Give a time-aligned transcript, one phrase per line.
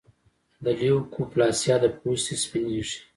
[0.63, 2.97] د لیوکوپلاسیا د پوستې سپینېږي.